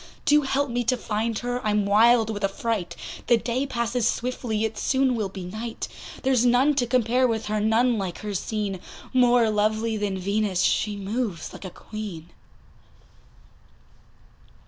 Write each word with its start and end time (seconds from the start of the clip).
Do 0.25 0.41
help 0.41 0.71
me 0.71 0.83
to 0.85 0.97
find 0.97 1.37
her, 1.37 1.63
I'm 1.63 1.85
wild 1.85 2.31
with 2.31 2.43
affright, 2.43 2.95
The 3.27 3.37
day 3.37 3.67
passes 3.67 4.07
swiftly, 4.07 4.65
it 4.65 4.75
soon 4.75 5.13
will 5.13 5.29
be 5.29 5.45
night; 5.45 5.87
There's 6.23 6.43
none 6.43 6.73
to 6.77 6.87
compare 6.87 7.27
with 7.27 7.45
her, 7.45 7.59
none 7.59 7.99
like 7.99 8.17
her 8.21 8.33
seen, 8.33 8.79
More 9.13 9.51
lovely 9.51 9.97
than 9.97 10.17
Venus, 10.17 10.63
she 10.63 10.95
moves 10.97 11.53
like 11.53 11.65
a 11.65 11.69
Queen. 11.69 12.29